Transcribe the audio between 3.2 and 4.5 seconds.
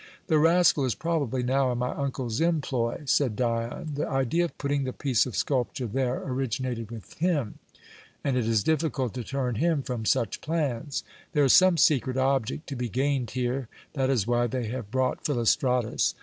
Dion. "The idea